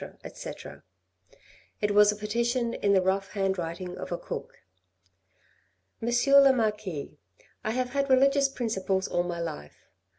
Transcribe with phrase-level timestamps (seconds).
[0.23, 0.81] etc."
[1.79, 4.63] It was a petition in the rough hand writing of a cook."
[6.01, 7.19] Monsieur le Marquis,
[7.63, 9.85] I have had religious principles all my life.